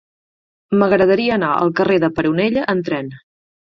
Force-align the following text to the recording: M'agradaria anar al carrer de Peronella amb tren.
M'agradaria 0.79 1.35
anar 1.37 1.51
al 1.57 1.73
carrer 1.81 1.99
de 2.05 2.09
Peronella 2.17 2.65
amb 2.75 2.89
tren. 2.89 3.13